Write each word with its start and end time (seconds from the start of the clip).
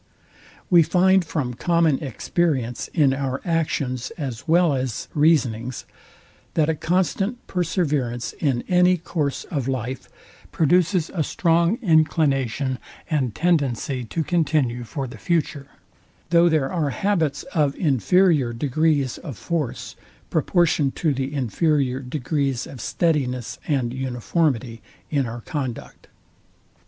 We 0.71 0.81
find 0.81 1.23
from 1.23 1.53
common 1.53 1.99
experience, 2.03 2.87
in 2.87 3.13
our 3.13 3.39
actions 3.45 4.09
as 4.17 4.47
well 4.47 4.73
as 4.73 5.07
reasonings, 5.13 5.85
that 6.55 6.69
a 6.69 6.73
constant 6.73 7.37
perseverance 7.45 8.33
in 8.39 8.63
any 8.67 8.97
course 8.97 9.43
of 9.51 9.67
life 9.67 10.09
produces 10.51 11.11
a 11.13 11.21
strong 11.23 11.77
inclination 11.83 12.79
and 13.11 13.35
tendency 13.35 14.03
to 14.05 14.23
continue 14.23 14.83
for 14.85 15.05
the 15.05 15.19
future; 15.19 15.67
though 16.31 16.49
there 16.49 16.73
are 16.73 16.89
habits 16.89 17.43
of 17.53 17.75
inferior 17.75 18.53
degrees 18.53 19.19
of 19.19 19.37
force, 19.37 19.95
proportioned 20.31 20.95
to 20.95 21.13
the 21.13 21.31
inferior 21.31 21.99
degrees 21.99 22.65
of 22.65 22.81
steadiness 22.81 23.59
and 23.67 23.93
uniformity 23.93 24.81
in 25.11 25.27
our 25.27 25.41
conduct. 25.41 26.07